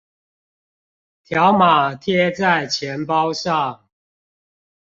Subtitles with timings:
[1.25, 3.87] 條碼貼在錢包上